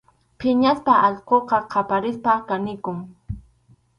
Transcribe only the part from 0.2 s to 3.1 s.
Phiñasqa allquqa qaparispam kanikun.